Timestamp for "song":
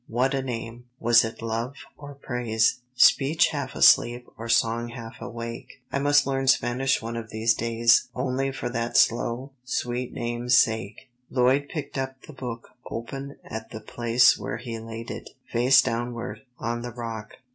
4.49-4.87